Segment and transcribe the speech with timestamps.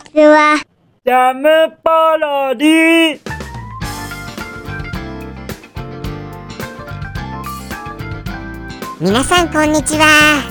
[0.00, 0.56] ちは。
[1.04, 3.20] ジャムパロディ。
[9.00, 10.42] 皆さんこんにちは。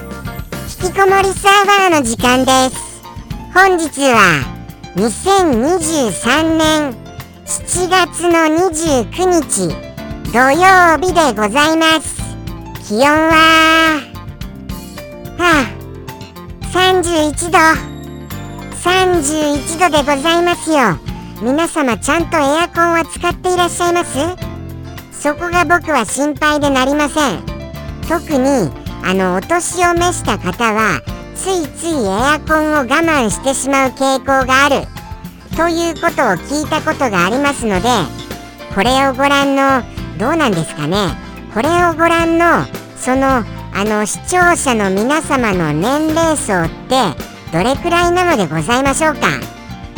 [0.81, 3.01] 引きこもりサーバーの時間です。
[3.53, 4.43] 本日は
[4.95, 6.93] 2023年
[7.45, 8.31] 7月の
[8.69, 9.09] 29
[9.41, 9.75] 日
[10.31, 12.19] 土曜日でございます。
[12.87, 13.99] 気温は
[15.37, 15.79] はあ
[16.71, 17.88] 31度
[18.83, 20.97] 31度でございますよ。
[21.41, 24.17] 皆様ちゃんとエアコンは使っていらっしゃいます？
[25.11, 27.41] そこが僕は心配でなりません。
[28.07, 28.71] 特に
[29.03, 31.01] あのお年を召した方は
[31.35, 34.87] ついついエアコンを我慢してしまう傾向がある。
[35.57, 37.89] ということを聞いたことがありますので
[38.73, 39.83] これをご覧の
[40.17, 41.09] どうなんですかね？
[41.53, 42.65] これをご覧の
[42.95, 49.27] そのあの視聴者の皆様の年齢層ってどれくらいなのでございましょうか？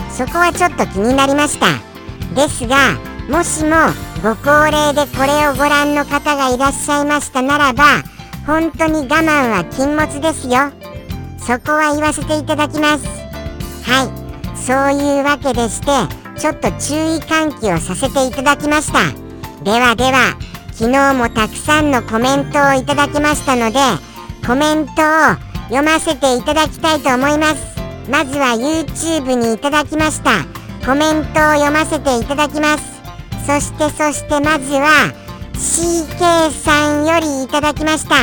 [0.10, 1.68] そこはちょっと気になりました。
[2.36, 2.98] ですが
[3.30, 3.76] もしも
[4.24, 7.84] ご高齢でこれをご覧の方がいらっしゃいましたならば
[8.46, 10.72] 本当に我慢は禁物ですよ。
[11.40, 13.06] そこは言わせていただきます。
[13.84, 14.58] はい。
[14.58, 15.88] そういうわけでして
[16.40, 19.00] ちょっと注意喚起をさせていただきました。
[19.64, 20.38] ではでは
[20.72, 23.80] 昨日もたくさんのコメントをいただきましたので
[24.48, 27.80] コメントを読ませていただきたいと思います。
[28.10, 30.44] まずは YouTube にいただきました。
[30.86, 32.84] コメントを読ませていただきます。
[33.48, 35.14] そしてそしてまずは
[35.54, 38.16] CK さんよりいただきました。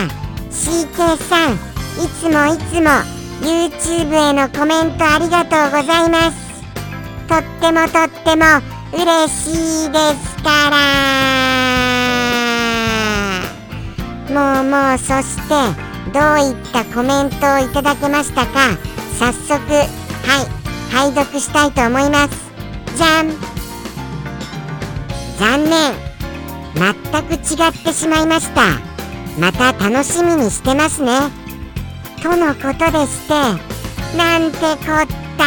[0.50, 1.56] CK さんい
[2.20, 2.90] つもいつも
[3.40, 6.36] YouTube へのコメントありがとうございます。
[7.28, 8.44] とってもとっても
[8.92, 10.76] 嬉しいですから。
[14.34, 18.76] もうもうそしてどういったコメントをいただけましたか？
[19.18, 19.86] 早速はい
[20.92, 22.50] 拝読したいと思います。
[22.96, 23.30] じゃん。
[25.38, 25.94] 残念。
[26.74, 27.36] 全く違
[27.68, 28.62] ってしまいました。
[29.38, 31.30] また楽しみにしてますね。
[32.22, 33.34] とのことでして
[34.16, 35.44] なんてこった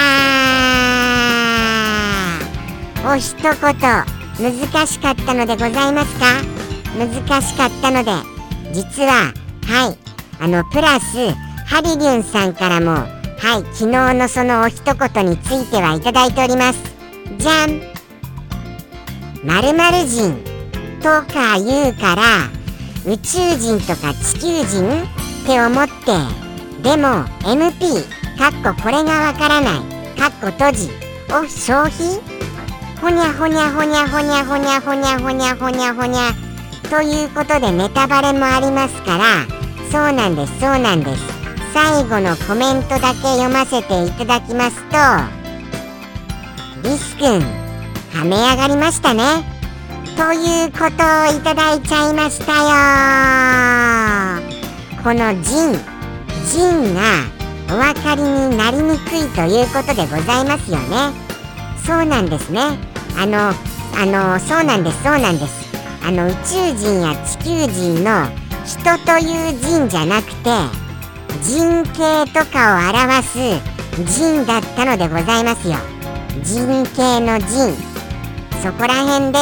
[3.10, 3.52] お一言
[4.40, 6.26] 難しかったのでございますか？
[6.98, 8.12] 難しかったので
[8.74, 9.34] 実は
[9.68, 10.01] はい。
[10.42, 11.32] あのプラス
[11.68, 13.06] ハリリュンさんからもは
[13.60, 16.80] い昨日のそのお一言についてはいただいております。
[17.38, 17.80] じゃん。
[19.44, 20.36] 〇〇人
[21.00, 22.24] とか言うから
[23.06, 25.94] 宇宙人とか地球人って思って
[26.82, 28.04] でも MP
[28.38, 29.80] かっここれがわからない
[30.20, 30.90] かっこ閉じ
[31.30, 32.20] を消費？
[33.00, 36.34] ほにゃほにゃほにゃほにゃほにゃほにゃほにゃほにゃほにゃ
[36.90, 39.61] ということでネタバレもありますから
[39.92, 41.22] そうなんですそうなんです。
[41.74, 44.96] 最後のコメントだけ読ませていただきますと
[46.90, 47.42] リスくん
[48.18, 49.44] はめ上がりましたね。
[50.18, 50.88] ということを
[51.36, 52.70] いただいちゃいましたよ。
[55.04, 55.74] このジン
[56.46, 57.02] ジンが
[57.70, 61.14] お分かりになりにくいということでございますよね。
[61.86, 62.62] そうなんですね。
[63.18, 65.70] あのあのそうなんですそうなんです。
[66.06, 68.30] あの宇宙人や地球人の
[68.66, 70.50] 人という人じゃなくて
[71.44, 73.72] 人形とかを表す
[74.06, 75.76] 人だったのでございますよ。
[76.44, 77.76] 人形の人
[78.64, 79.40] そこら辺で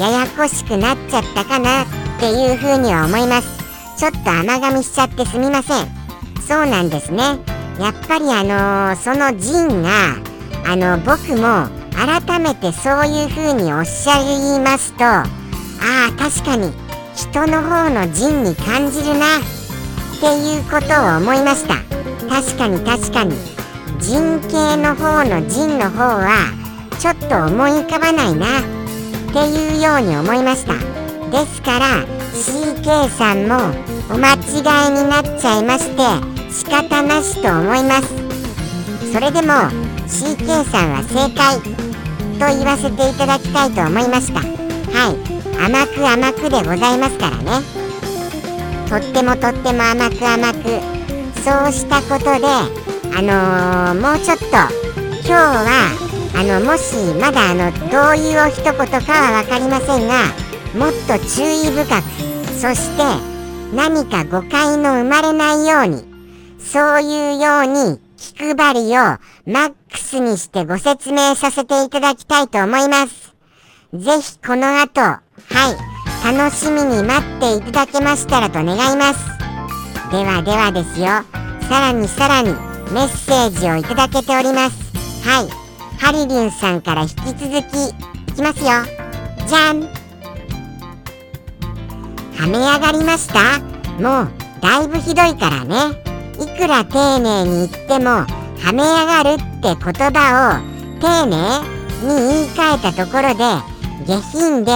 [0.00, 1.86] ややこしくなっちゃったかなっ
[2.20, 3.48] ていうふうには思います。
[3.96, 5.88] ちょっと甘噛みしちゃってすみません。
[6.46, 7.38] そうなんですね。
[7.80, 10.16] やっぱりあのー、その人が
[10.66, 15.24] あの僕も改めてそういうふうにおっしゃいますとあ
[15.82, 16.87] あ確かに。
[17.18, 19.38] 人の方の人に感じるな。
[19.38, 21.74] っていうことを思いました。
[22.28, 23.34] 確かに確かに。
[23.98, 26.52] 人形の方の人の方は
[27.00, 28.60] ちょっと思い浮かばないな。
[28.60, 28.62] っ
[29.32, 30.74] ていうように思いました。
[31.32, 33.56] ですから CK さんも
[34.14, 36.02] お間違いになっちゃいまして
[36.52, 38.14] 仕方なしと思います。
[39.12, 39.54] それでも
[40.06, 41.58] CK さんは正解
[42.38, 44.38] と言わせていただきたいと思いました。
[44.38, 45.37] はい。
[45.58, 47.60] 甘く甘くでございますからね
[48.88, 50.98] とってもとっても甘く甘く
[51.42, 52.46] そうしたことで
[53.16, 62.18] あのー、もうちょっと今日はあのもしまだあのどういう一言かは分かりませんがもっと注意深く
[62.58, 63.02] そして
[63.74, 66.04] 何か誤解の生まれないように
[66.58, 69.00] そういうように気配りを
[69.46, 73.34] マックスにしてご説明させていただきたいと思います。
[73.94, 75.72] ぜひこの後、は
[76.32, 79.18] い、楽しみに待っていただけましたらと願います。
[80.10, 81.06] ではではですよ、
[81.68, 82.50] さらにさらに
[82.92, 84.76] メッセージをいただけております。
[85.28, 85.48] はい、
[85.98, 88.70] ハリリンさんから引き続きいきますよ。
[89.46, 89.82] じゃん。
[92.38, 93.58] はめ上がりました？
[94.00, 94.30] もう
[94.60, 95.76] だいぶひどいからね。
[96.40, 98.26] いくら丁寧に言ってもは
[98.72, 101.58] め上がるって言葉を丁寧
[102.06, 103.42] に言い換えたところで
[104.06, 104.72] 下品で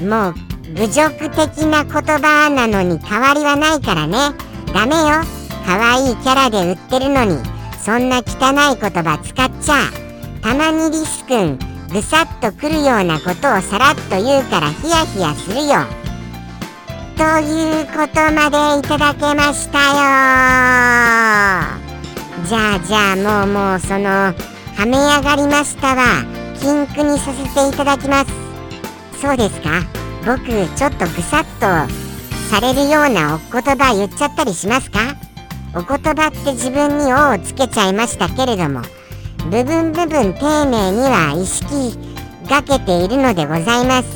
[0.00, 0.34] もう
[0.74, 4.16] 侮辱的な言葉なのに変わりはないからね。
[4.72, 5.22] ダメよ。
[5.66, 7.38] 可愛いキャラで売ってるのに。
[7.84, 9.74] そんな汚い言葉使っちゃ。
[10.40, 11.58] たまにリスくん
[11.92, 15.84] ぐさっとくるようなことをさらっと言うからヒヤヒヤするよ。
[17.16, 19.94] ということまでいただけましたよ。
[22.48, 24.34] じゃあじゃあもうもうそのは
[24.86, 26.24] め上がりましたは
[26.60, 28.51] 禁句にさせていただきます。
[29.22, 29.84] そうですか。
[30.26, 31.60] 僕ちょっとぐさっと
[32.50, 34.98] されるようなお言葉言っちゃったりしますか？
[35.76, 38.82] お言葉って自分に「お」をつけちゃいましたけれども
[39.48, 41.96] 部分部分丁寧には意識
[42.50, 44.08] がけているのでございます。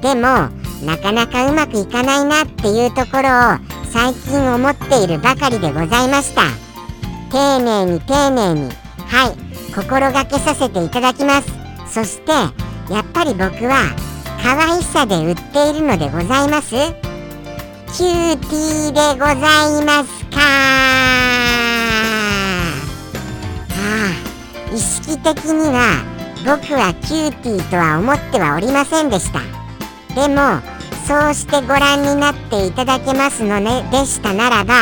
[0.00, 0.48] でも
[0.82, 3.58] なかなかうまくいかないなっていうところを
[3.92, 6.42] 最近思っているばかりでございました。
[7.30, 8.70] 丁寧に丁寧に
[9.08, 11.52] はい心がけさせていただきます。
[11.86, 12.32] そして
[12.90, 13.94] やっぱり僕は
[14.44, 16.68] 可愛さで売っているのでございます。
[16.70, 19.40] キューティーでござい
[19.86, 20.36] ますか。
[23.70, 23.80] あ
[24.68, 26.04] あ意識的には
[26.44, 29.40] 僕はキューティーとは思ってはおりませんでした。
[30.14, 30.60] でも
[31.08, 34.74] そうしてご覧になっていただけますのねでしたならば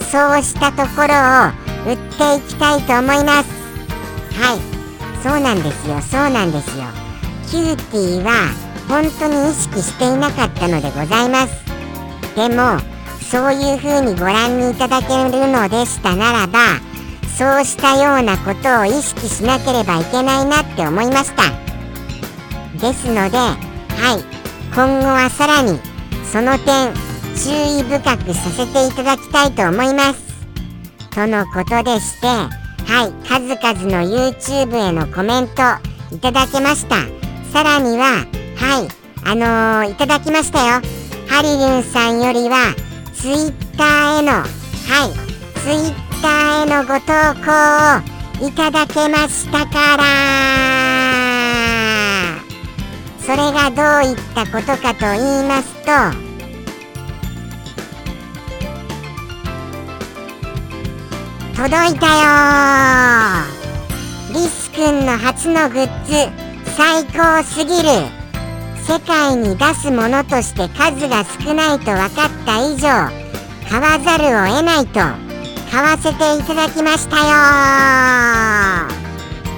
[0.00, 1.14] そうしたところ
[1.48, 3.48] を売っていきたいと思います。
[4.38, 4.58] はい。
[5.22, 5.98] そうなんですよ。
[6.02, 6.84] そうなんですよ。
[7.50, 11.64] キューティーは本当に意識していなかったのでございます。
[12.34, 12.80] でも
[13.30, 16.58] そういう風にご覧にいただけるのでしたならば
[17.36, 21.42] そうしたようなことを意識しなければいけないなって思いました。
[22.80, 24.24] ですのではい
[24.74, 25.78] 今後はさらに
[26.32, 26.94] その点
[27.36, 30.28] 注意深くさせていただきたいと思います。
[31.10, 32.48] とのことでしては
[33.08, 35.62] い数々の YouTube へのコメント
[36.14, 36.96] いただけました。
[37.52, 38.26] さらには
[38.58, 38.88] はい。
[39.24, 40.82] あのー、いただきましたよ。
[41.28, 42.74] ハリリンさんよりは
[43.14, 44.46] ツイッターへのはい。
[45.60, 47.06] ツイッターへのご投
[47.44, 47.50] 稿
[48.44, 50.68] をいただけましたから。
[53.28, 55.92] それがどういったことかと言いますと
[61.54, 62.30] 届いたよ
[64.32, 66.12] リスくんの初のグッズ
[66.74, 68.17] 最高すぎる。
[68.88, 72.88] 世界に出すものとして数が少ないと分かった以上
[73.68, 74.94] 買わざるを得ないと
[75.70, 77.26] 買わせていただきましたよ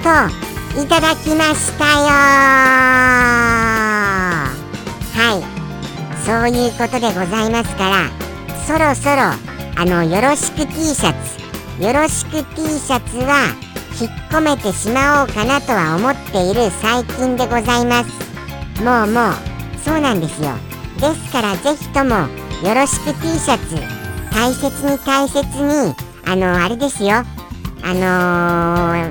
[0.02, 2.08] といただきましたよ
[5.14, 5.44] はい。
[6.26, 8.10] そういうことでございますから
[8.66, 9.32] そろそろ
[9.76, 11.38] あのよろしく T シャツ。
[11.80, 13.54] よろしく T シャツは
[14.00, 18.29] 引っ込めてしまおうかなとは思っている最近でございます。
[18.80, 19.34] もうもう
[19.84, 20.50] そうなんですよ。
[20.98, 22.14] ですからぜひとも
[22.66, 23.76] よろしく T シャツ。
[24.32, 25.94] 大切に大切に
[26.26, 27.24] あのあれですよ。
[27.82, 29.10] あのー、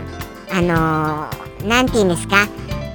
[0.52, 2.48] あのー、なんて言うんですか？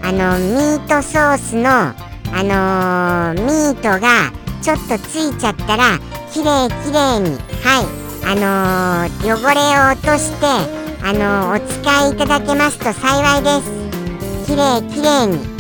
[0.03, 1.95] あのミートソースのあ
[2.43, 5.99] のー、ミートがちょっとついちゃったら
[6.33, 7.87] きれいきれいにはい。
[8.27, 10.47] あのー、汚れを落として
[11.05, 14.47] あのー、お使いいただけますと幸いです。
[14.47, 15.54] きれいきれいに。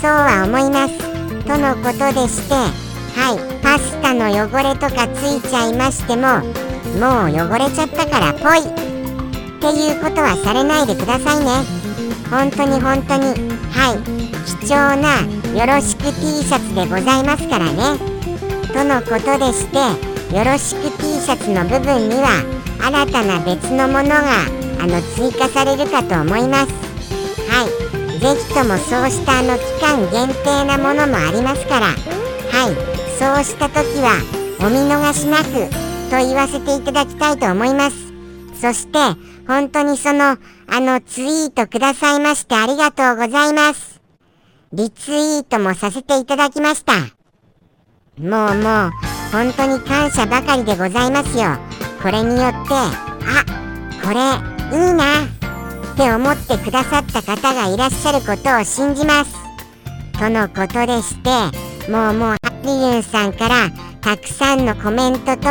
[0.00, 0.96] そうは思います。
[1.44, 6.38] とのことでしてはいパスタの汚れとかついちゃいましても
[7.00, 8.60] もう汚れちゃったからぽい。
[8.60, 11.50] っていうことはされないでくださいね。
[12.30, 13.34] 本当に本当に
[13.74, 13.98] はい
[14.60, 15.18] 貴重な
[15.58, 17.98] よろしく T シャツでございますからね。
[18.72, 19.78] とのことでして
[20.32, 22.44] よろしく T シャツの部分には
[22.80, 24.46] 新たな別のものが
[24.80, 26.72] あの追加されるかと思います。
[27.50, 27.97] はい。
[28.20, 31.86] ぜひともそうしたあの期間限定なものもありますから。
[31.86, 32.98] はい。
[33.18, 34.12] そうした時は
[34.60, 35.68] お見逃しなく
[36.08, 37.96] と言わせていただきたいと思います。
[38.60, 38.98] そして
[39.46, 40.36] 本当にその
[40.68, 44.00] あのツイートくださいましてありがとうございます。
[44.72, 46.92] リツイートもさせていただきました。
[48.20, 48.90] もうもう
[49.32, 51.56] 本当に感謝ばかりでございますよ。
[52.02, 53.44] これによってあ
[54.02, 55.37] これいいな。
[55.98, 59.34] って思ってくださった方がいらっしゃることを信じます。
[60.16, 63.68] とのことでしてもうもうハッリユンさんから
[64.00, 65.48] たくさんのコメントと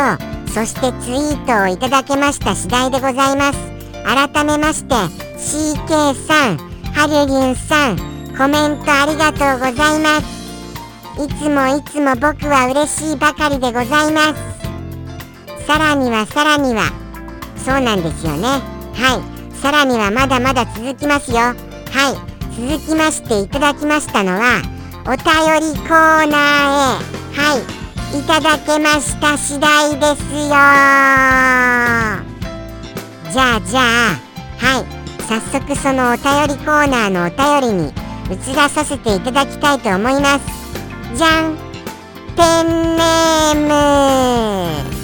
[0.50, 3.58] そしてツイートをいただけました次第でございます。
[4.04, 4.94] 改めまして
[5.36, 6.56] CK さん
[6.94, 7.96] ハハリュリュンさん
[8.34, 11.22] コメントありがとうございます。
[11.22, 15.66] いつもいつも僕は嬉しいばかりでございます。
[15.66, 16.90] さらにはさらには
[17.54, 18.48] そうなんですよね。
[18.94, 19.37] はい。
[19.62, 21.38] さらにはまだまだ続きますよ。
[21.38, 21.56] はい。
[22.56, 24.62] 続きましていただきましたのは
[25.04, 27.08] お便りコーナーへ。
[27.34, 28.18] はい。
[28.18, 30.48] いただけました次第ですよ。
[33.30, 34.18] じゃあじゃあ
[34.58, 34.86] はい。
[35.28, 37.92] 早速そのお便りコーナーのお便りに
[38.30, 40.46] 移らさせていただきたいと思います。
[41.16, 41.56] じゃん。
[42.36, 44.97] ペンネーム。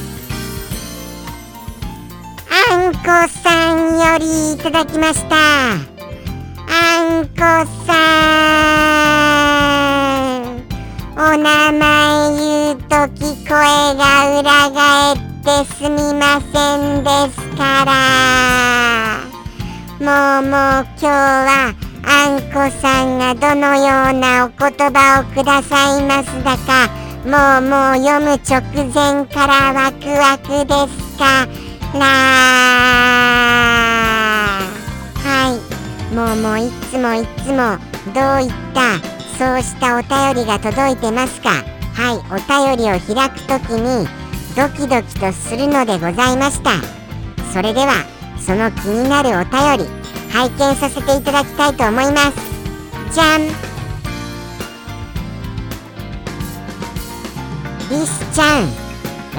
[3.04, 5.36] こさんよりいただきました。
[5.36, 5.76] あ
[7.20, 7.36] んこ
[7.86, 7.92] さ
[10.40, 10.56] ん。
[11.12, 13.52] お名前言うとき声
[13.94, 17.92] が裏返ってすみませんですから。
[20.00, 21.74] もうもう今日は
[22.06, 23.82] あんこさんがどのよ
[24.12, 24.56] うなお言
[24.90, 26.88] 葉をくださいますだか。
[27.26, 28.62] もうもう読む直
[28.94, 31.46] 前からワクワクですか。
[31.98, 33.60] は
[35.50, 36.14] い。
[36.14, 37.78] もうもういつもいつも
[38.12, 38.98] どういった
[39.38, 41.50] そうしたお便りが届いてますか？
[41.94, 42.16] はい。
[42.30, 42.36] お
[42.76, 44.06] 便りを開くときに
[44.56, 46.70] ドキドキとするのでございました。
[47.52, 48.04] それでは
[48.38, 49.92] その気になるお便り
[50.32, 52.36] 拝見させていただきたいと思います。
[53.12, 53.46] じゃん。
[57.90, 58.68] リスちゃん。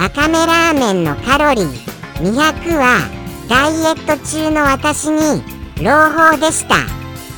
[0.02, 1.85] わかめラーメンのカロリー。
[2.16, 3.10] 200は
[3.50, 5.44] ダイエット中の私に
[5.84, 6.76] 朗報でした。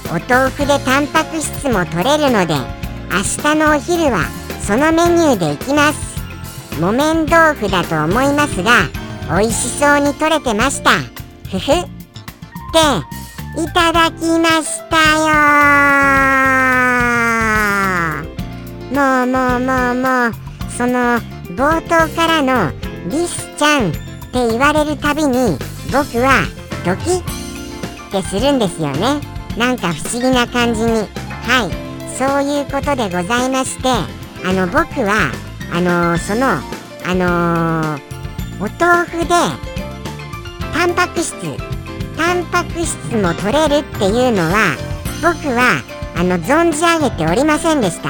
[0.09, 2.53] お豆腐でタンパク質も取れるので
[3.11, 4.25] 明日のお昼は
[4.61, 6.17] そのメニューでいきます。
[6.79, 8.87] 木綿豆腐だと思いますが
[9.29, 10.91] 美味しそうに取れてました。
[11.49, 11.71] ふふ。
[11.71, 11.83] っ
[12.71, 12.79] て
[13.59, 15.33] いただきましたよ
[18.93, 20.31] もうもうもうもう
[20.69, 21.19] その
[21.55, 22.71] 冒頭からの
[23.09, 24.06] リスちゃん。
[24.27, 25.57] って言われるたびに
[25.91, 26.43] 僕は
[26.85, 29.21] ドキッってするんですよね。
[29.57, 30.89] なんか不思議な感じに。
[30.91, 31.87] はい。
[32.17, 33.89] そういうことでございまして
[34.43, 35.31] あの僕は
[35.71, 36.47] あのー、その
[37.05, 38.01] あのー、
[38.57, 39.27] お豆腐で
[40.73, 41.33] タンパク質
[42.17, 44.75] タンパク質も取れるっていうのは
[45.21, 45.83] 僕は
[46.15, 48.09] あの存じ上げておりませんでした。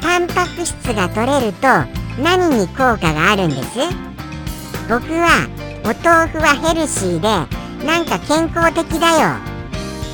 [0.00, 1.68] タンパク質が取れると
[2.22, 4.11] 何に効果があるんです？
[4.92, 5.48] 僕は
[5.84, 7.26] お豆腐はヘルシーで
[7.86, 9.40] なんか健康的だよ。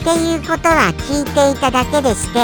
[0.01, 2.39] っていうことは聞いていただけでして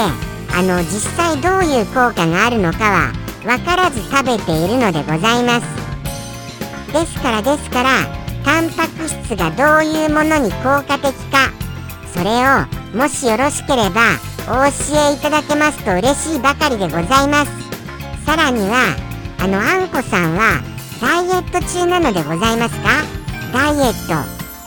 [0.53, 6.91] あの実際どういう効果があるのかは分からず食べているのでございます。
[6.91, 7.89] ですからですから
[8.43, 11.53] タンパク質がどういうものに効果的か
[12.13, 17.51] それをもしよろしければお教えいただけますと嬉しいばかりでございます。
[18.25, 18.93] さらには
[19.39, 23.03] あのあんこさんはダイエット中なのでございますか？
[23.53, 24.15] ダイエット。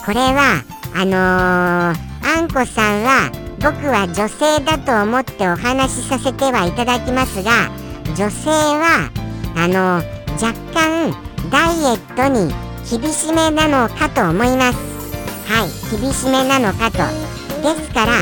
[0.04, 0.62] これは
[0.94, 3.30] あのー、あんこさんは
[3.60, 7.68] 僕は女性だと思ってお話しさせてはいただきますが
[8.16, 9.10] 女性は
[9.56, 11.12] あのー、若干
[11.50, 12.52] ダイエットに
[12.88, 14.78] 厳しめなのかと思います。
[15.50, 16.98] はい厳しめなのかと。
[17.62, 18.12] ですから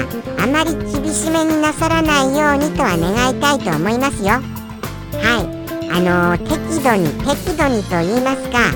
[0.43, 4.41] あまり厳しめになさらないようにとは願いたいと思いますよ。
[5.21, 5.56] はい。
[5.97, 8.69] あのー、適度に適度にと言いますか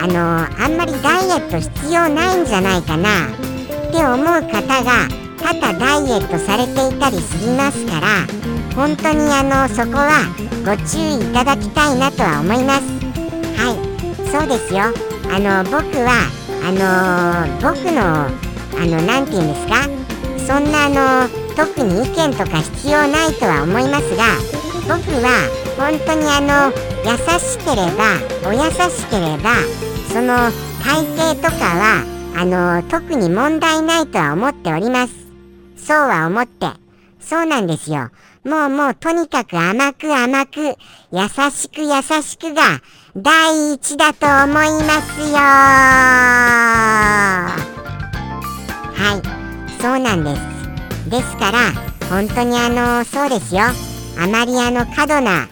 [0.00, 5.08] あのー、あんまりダイエット必要ないんじゃないかなって思う方が
[5.42, 8.26] 多々ダイエットされていたりすりますから
[8.76, 10.30] 本当にあのそこは
[10.64, 12.84] ご注意いただきたいなとは思います。
[13.58, 13.88] はい。
[14.30, 14.82] そうですよ。
[15.32, 16.30] あの僕は
[16.62, 18.26] あの僕の
[18.80, 19.82] あの何て言うんですか
[20.46, 24.24] そんなあの特に意見とか必要ないとは思いますが
[24.86, 26.72] 僕は本当にあの
[27.04, 28.18] 優しければ
[28.48, 28.58] お優
[28.90, 29.54] しければ
[30.12, 30.50] その
[30.82, 32.04] 体型とかは
[32.36, 35.14] あの特に問題ないとは思っております。
[35.76, 36.66] そうは思って。
[37.20, 38.10] そうなんですよ。
[38.44, 42.80] もうもうとにかく甘く甘く優しく優しくが
[43.16, 45.36] 第一だと思いますよ。
[48.94, 49.20] は
[49.78, 49.80] い。
[49.80, 51.10] そうなんです。
[51.10, 51.72] ですから
[52.08, 53.62] 本当にあのそうですよ。
[54.18, 55.48] あまりあの過度な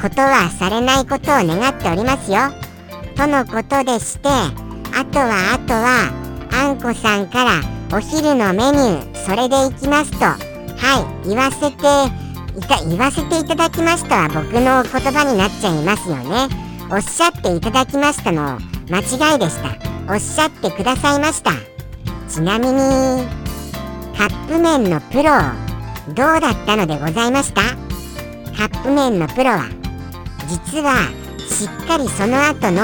[0.00, 2.38] ことはされないことを願っておりますよ。
[3.16, 6.10] とのことでしてあとはあとは
[6.52, 7.60] あんこさんから
[7.94, 10.24] お昼のメニューそれでいきますと。
[10.24, 10.36] は
[11.24, 11.76] い言わせて
[12.58, 16.48] いた言わせていただきましたは僕の言葉になっちゃいますよね。
[16.90, 18.58] おっしゃっていただきましたの
[18.90, 20.12] 間違いでした。
[20.12, 21.52] おっしゃってくださいました。
[22.28, 22.72] ちなみに
[24.16, 25.30] カップ麺のプロ
[26.14, 27.81] どうだったのでございました？
[28.56, 29.68] カップ麺のプロは
[30.48, 32.82] 実はしっかりその後の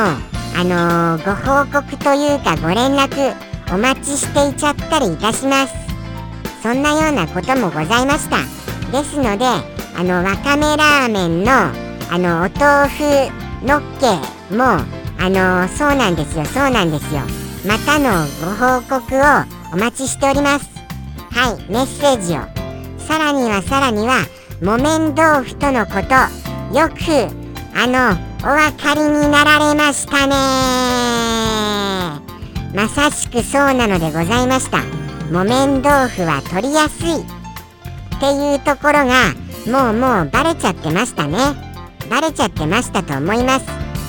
[0.56, 3.34] あのー、ご報告というかご連絡
[3.72, 5.74] お待ちしていちゃったりいたします。
[6.62, 8.38] そんなようなこともございました。
[8.90, 14.64] ですのであのわかめラーメンのあのお豆腐のっけも
[15.20, 17.20] あのそうなんですよそうなんですよ。
[17.66, 19.20] またのご報告を
[19.74, 20.68] お待ちしております。
[21.30, 22.40] はいメッセージを。
[23.06, 24.24] さらにはさらには
[24.60, 26.14] 木綿豆腐とのこと。
[26.76, 27.30] よく
[27.76, 30.34] あのお分かりになられましたね。
[32.74, 34.82] まさしくそうなのでございました。
[35.30, 37.24] 木綿豆腐は取りやすいっ
[38.18, 39.32] ていうところが
[39.66, 41.38] もうもうバレちゃってましたね。
[42.10, 43.66] バレちゃってましたと思います。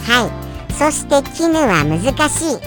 [0.10, 0.74] はい。
[0.74, 2.60] そして絹は難しい。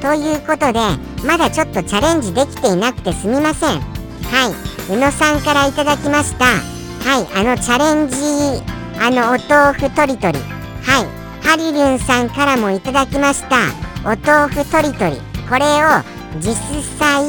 [0.00, 0.80] ということで
[1.26, 3.80] まだちょっとチャレンジできていなくてすみません。
[3.80, 4.48] は
[4.88, 4.92] い。
[4.94, 6.75] 宇野さんからいただきました。
[7.06, 8.16] はいあのチャレンジ
[9.00, 10.40] あのお豆腐とりとり。
[10.82, 11.46] はい。
[11.46, 13.58] ハリリュンさんからもいただきました。
[14.02, 15.16] お豆腐とりとり。
[15.48, 16.02] これを
[16.40, 16.56] 実
[16.98, 17.22] 際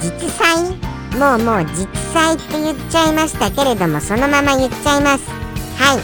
[0.00, 0.74] 実際？
[1.16, 5.30] もうもう実際って言っちゃいましたけれどもそのまま言っちゃいます。
[5.78, 6.00] はい。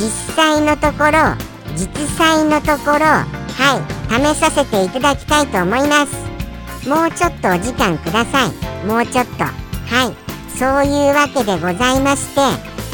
[0.00, 1.36] 実際のところ
[1.76, 4.34] 実際のところはい。
[4.34, 6.88] 試させていただきたいと思います。
[6.88, 8.86] もうちょっとお時間ください。
[8.86, 9.44] もうちょっと。
[9.44, 10.25] はい。
[10.58, 12.40] そういうわけでございまして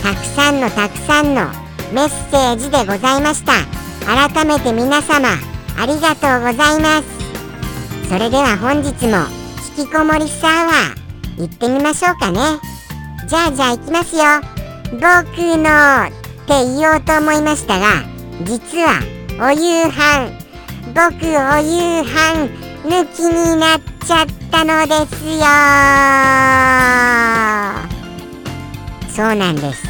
[0.02, 1.46] たくさんのたくさんの
[1.92, 3.52] メッセージでございました。
[4.04, 5.28] 改めて皆様
[5.78, 8.08] ありがとうございます。
[8.08, 9.18] それでは本日も
[9.78, 12.40] 引きこもりサワー行ってみましょうかね。
[13.28, 14.22] じゃあじゃあ行きますよ。
[14.92, 15.00] 僕
[15.56, 15.70] の
[16.08, 18.02] って言おうと思いましたが
[18.42, 19.00] 実は
[19.40, 20.30] お夕飯
[20.92, 22.50] 僕お夕飯
[22.84, 25.40] 抜きになっちゃったたのですよ
[29.08, 29.86] そうなんです。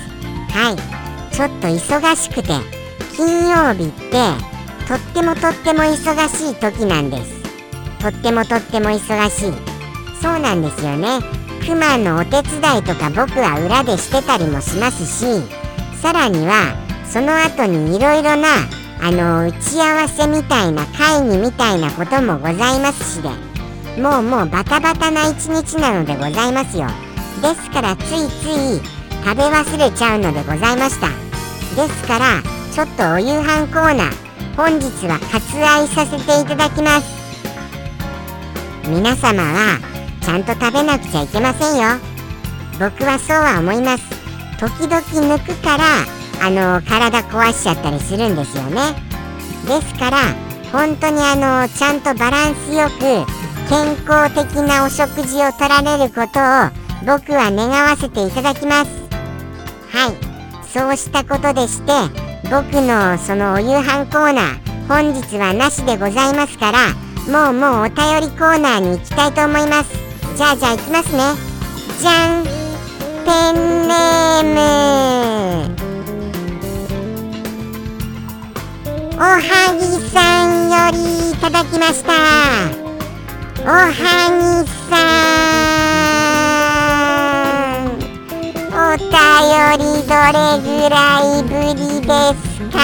[0.51, 1.35] はい。
[1.35, 2.49] ちょっと忙しくて
[3.17, 4.13] 金曜日って
[4.87, 7.43] とってもとっても忙しい時なんです。
[8.01, 9.53] とってもとっても忙しい。
[10.21, 11.19] そうなんですよね。
[11.67, 15.41] クマのお手伝いとか僕は裏でしてたりもしますし
[16.01, 18.49] さらにはその後にいろいろな
[19.01, 23.52] あの打ち合わせみたいな会議みたいなこともございますしで
[23.99, 26.87] もうもうバタバタな一日なのでございますよ。
[27.43, 28.81] ですからついつい
[29.25, 31.09] 食べ忘れちゃうのでございました。
[31.77, 37.07] ですからちょっとお夕飯コーナー本日は割愛させていただきます。
[38.89, 39.79] 皆様は
[40.23, 41.99] ちゃんと食べなくちゃいけませんよ。
[42.79, 44.05] 僕はそうは思います。
[44.59, 45.01] 時々
[45.37, 45.85] 抜くから
[46.41, 48.95] あの体壊しちゃったりするんですよね。
[49.67, 50.19] ですから
[50.73, 56.69] 本当にあのちゃんとバランスよく健康的なお食事をとられることを
[57.07, 58.91] 僕は願わせていただきます。
[59.89, 60.69] はい。
[60.69, 61.93] そうしたことでして
[62.51, 66.93] 僕のそのお夕飯コーナー本日はなしでございますから
[67.27, 69.91] もうもうお便りコーナーに行きたいと思います。
[70.37, 71.23] じゃあじゃあ行きますね。
[71.99, 72.45] じゃん。
[72.45, 75.77] ペンネーム。
[79.17, 79.41] おは
[79.81, 82.82] ぎさんよりいただきました。
[83.65, 83.97] おはぎ
[84.91, 84.93] さ
[87.81, 87.95] ん
[88.75, 89.07] お便
[89.79, 92.77] りどれぐらいぶりですか?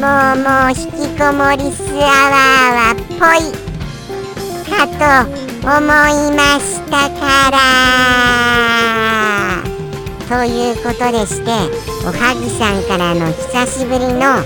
[0.00, 3.44] もうもう引きこもりスアワーはぽい。
[4.68, 4.94] かと
[5.68, 7.54] 思いましたから。
[10.28, 11.48] ということでして
[12.04, 14.42] おはぎさんからの久しぶりのは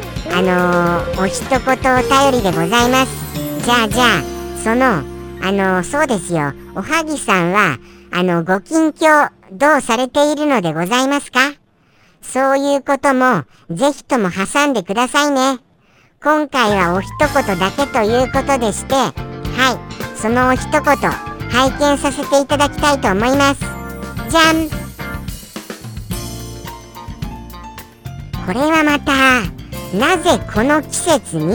[0.00, 0.03] い。
[0.36, 3.12] あのー、お一言お便りでございます。
[3.64, 4.22] じゃあじゃあ
[4.64, 4.86] その
[5.40, 6.52] あのー、そうですよ。
[6.74, 7.78] おはぎさんは
[8.10, 11.38] あのご近況どうされているのでございますか？
[12.20, 15.60] そういうこともぜひとも挟んでくださいね。
[16.20, 19.10] 今回はお一言だけということでしては
[20.16, 20.18] い。
[20.18, 23.60] そのお一言拝見させていただきたいと思います。
[24.30, 24.68] じゃん。
[28.44, 29.12] これはまた
[29.98, 31.54] なぜこの季節に？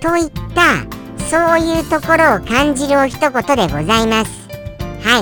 [0.00, 0.86] といった
[1.28, 4.48] そういうところを感じるお一言でございます。
[5.06, 5.18] は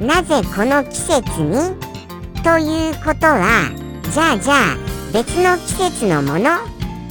[0.00, 0.04] い。
[0.04, 1.76] なぜこの季節に？
[2.42, 3.70] ということは
[4.10, 4.76] じゃあじゃあ
[5.12, 6.50] 別の季節のもの？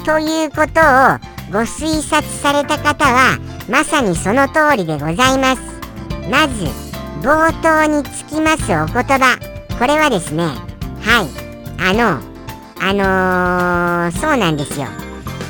[0.04, 1.20] ということを
[1.52, 3.38] ご推察された方は
[3.70, 5.62] まさにその通りでございます。
[6.30, 6.66] まず
[7.22, 9.38] 冒頭につきますお言葉。
[9.78, 11.30] これはですねはい。
[11.80, 12.35] あの
[12.80, 14.88] あのー、そうなんですよ。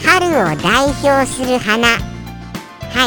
[0.05, 1.87] 春を代表する花。
[1.87, 1.97] は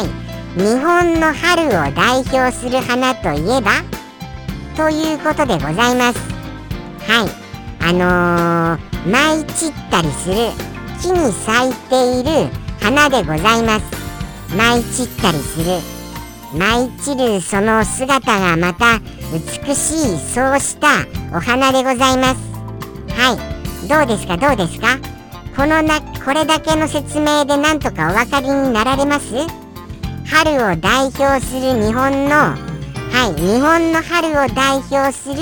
[0.03, 0.59] い。
[0.59, 3.71] 日本の春を代表する花といえば？
[4.75, 6.19] ということでございます。
[7.09, 7.29] はい。
[7.81, 10.35] あのー、舞い散ったりする
[11.01, 12.49] 木に咲いている
[12.81, 13.85] 花でございます。
[14.55, 15.65] 舞い散ったりする。
[16.57, 18.99] 舞い散るその姿がまた
[19.31, 20.87] 美しいそうした
[21.35, 22.39] お花でございます。
[23.13, 23.48] はい。
[23.89, 24.37] どうですか？
[24.37, 24.99] どうですか？
[25.57, 29.33] このなこれだけの説明でなんとかお分かりになられます？
[30.27, 32.55] 春を代表する日本のは
[33.35, 35.35] い日本の春を代表する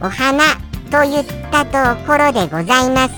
[0.00, 0.42] お花
[0.90, 3.14] といったところでございます。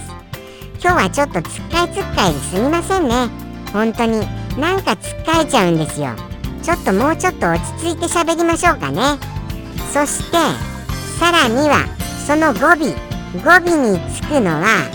[0.83, 3.29] 今日はちょっとつっかえつっかえですみませんね。
[3.73, 4.27] 本当に。
[4.59, 6.09] なんかつっかえちゃうんですよ。
[6.65, 9.01] ちょっともうちょっと落ち着いて喋りましょうかね。
[9.93, 10.37] そして
[11.21, 11.87] さらには
[12.27, 13.14] その語尾。
[13.43, 14.89] 語尾につくのは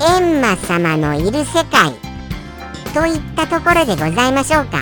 [0.00, 1.92] 閻魔様のいる世界。
[2.92, 4.78] といったところでございましょうか。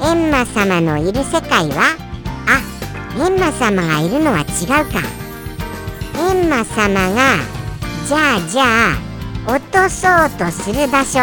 [0.00, 1.96] 閻魔様のいる世界は
[2.48, 2.60] あ
[3.16, 4.46] 閻魔様がいるのは違う
[4.92, 4.98] か。
[6.14, 7.36] 閻魔様が
[8.08, 8.64] じゃあじゃ
[9.46, 11.20] あ落とそうとする場所。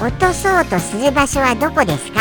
[0.00, 2.20] 落とそうとする場所はどこですか？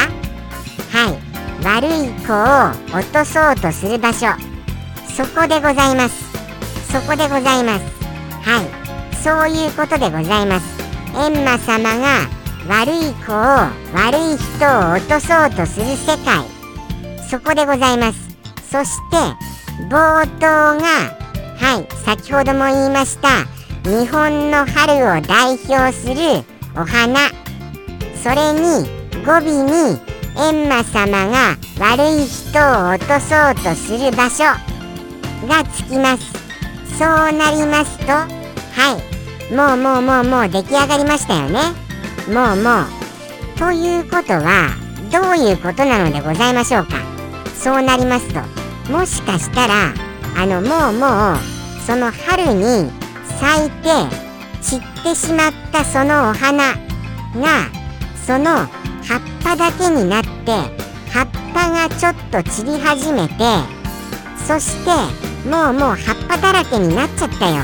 [0.92, 1.18] はい。
[1.64, 4.28] 悪い子を落とそうとする場所。
[5.16, 6.33] そこでございます。
[6.94, 7.86] そこでございます。
[8.48, 9.16] はい。
[9.16, 10.78] そういうことでございます。
[11.14, 12.30] 閻魔様が
[12.70, 13.36] 悪い子を
[13.96, 16.46] 悪い人を落とそうとする世界。
[17.28, 18.38] そこでございます
[18.70, 19.18] そして
[19.90, 20.84] 冒頭が
[21.58, 23.46] はい先ほども言いました
[23.90, 26.44] 日本の春を代表する
[26.76, 27.32] お花。
[28.22, 28.88] それに
[29.26, 30.00] 語尾に
[30.36, 34.44] 閻魔様が悪い人を落とそうとする場所
[35.48, 36.43] がつきます。
[36.98, 38.28] そうなりますとは
[39.50, 39.54] い。
[39.54, 41.60] もうもうもうもう出来上がりましたよね。
[42.28, 43.60] もうもう。
[43.60, 44.76] ということは
[45.12, 47.14] どういうことなのでございましょうか。
[47.64, 48.42] そうなりますと
[48.92, 49.94] もしかしたら
[50.36, 51.38] あのもうもう
[51.88, 52.92] その春に
[53.40, 53.88] 咲いて
[54.62, 57.70] 散ってしまったそのお花が
[58.26, 58.68] その
[59.06, 60.52] 葉っぱだけになって
[61.10, 63.34] 葉っぱがちょっと散り始めて
[64.46, 67.64] そしてもうもう葉っぱだらけになっちゃったよ。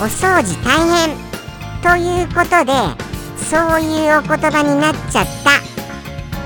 [0.00, 1.16] お掃除大変。
[1.82, 2.72] ということで
[3.36, 5.58] そういうお言葉になっちゃった。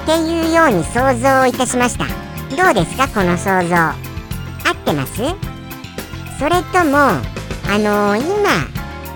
[0.02, 2.06] っていうように想像をいたしました。
[2.56, 3.76] どうですかこの想像。
[3.76, 3.94] 合
[4.72, 5.14] ってます？
[6.38, 8.66] それともあのー、今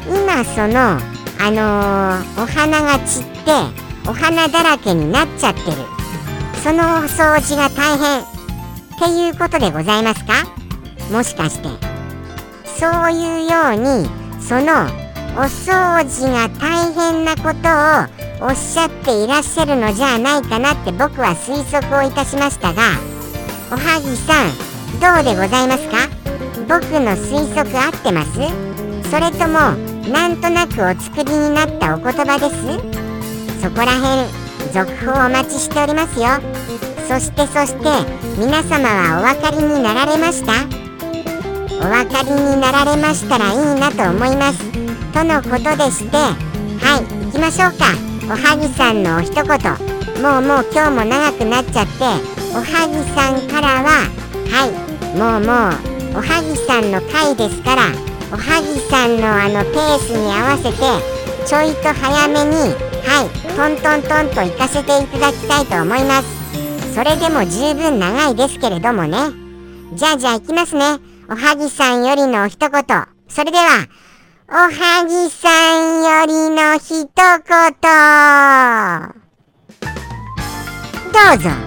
[0.08, 0.98] 今その
[1.38, 5.76] あのー、お花が散ってお花だらけになっちゃってる。
[6.62, 8.22] そのお掃除が大変。
[8.22, 8.24] っ
[8.98, 10.55] ていうことでございますか？
[11.10, 11.68] もしかして。
[12.78, 14.08] そういうように
[14.40, 14.84] その
[15.34, 22.82] お掃除が大変なことをおっしゃっていらっしゃるのじゃないかなって僕は推測をいたしましたが
[23.70, 24.52] おはぎさん
[25.00, 26.08] どうでございますか？
[26.68, 28.32] 僕の推測合ってます？
[29.10, 29.74] それとも
[30.12, 33.62] なんとなくお作りになったお言葉です？
[33.62, 34.28] そこら辺
[34.72, 36.26] 続報お待ちしておりますよ。
[37.08, 37.88] そしてそして
[38.38, 40.85] 皆様はお分かりになられました？
[41.86, 44.58] お分かりになられましたらいいなと思います。
[45.12, 47.94] とのことでしてはい行きましょうか。
[48.26, 49.44] おはぎさんのお一言。
[50.20, 52.02] もうもう今日も長くなっちゃって
[52.52, 54.10] おはぎさんからは
[54.50, 54.70] はい
[55.16, 55.70] もうも
[56.14, 57.82] うおはぎさんの回ですから
[58.32, 60.78] おはぎさんのあのペースに合わせて
[61.46, 62.74] ちょいと早めに
[63.06, 66.94] はいトントントンと行かせていただきたいと思います。
[66.96, 69.18] それでも十分長いですけれどもね。
[69.94, 70.98] じゃあじゃあ行きますね。
[71.28, 72.84] おはぎさんよりの一言。
[73.28, 73.88] それでは
[74.48, 74.70] おは
[75.04, 75.48] ぎさ
[75.80, 77.12] んよりの一言。
[81.12, 81.65] どうぞ。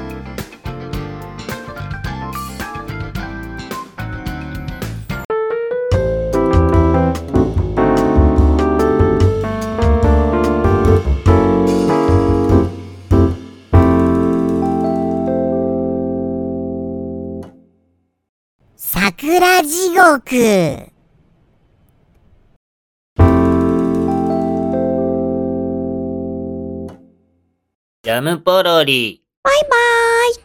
[19.32, 20.26] 桜地獄
[28.02, 29.22] ジャムポロリ。
[29.44, 30.36] バイバーイ。